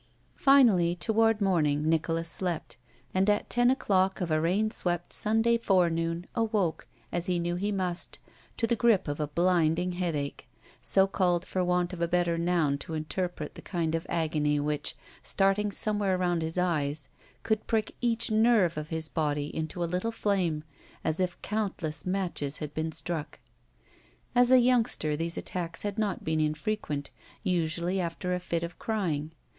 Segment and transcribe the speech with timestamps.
[0.33, 2.75] Finally, toward morning Nicholas slept,
[3.13, 7.71] and at ten o'clock of a rain swept Stmday forenoon awoke, as he knew he
[7.71, 8.17] must,
[8.57, 10.47] to the grip of a blinding head ache,
[10.81, 14.95] so called for want of a better notm to interpret the kind of agony which,
[15.21, 17.09] starting somewhere aroimd his eyes,
[17.43, 20.63] could prick each nerve of his body into a little flame,
[21.03, 23.37] as if cotmtless matches had been struck.
[24.33, 27.09] As a yoimgster these attacks had not been infre quent,
[27.43, 29.33] usually after a fit of crying.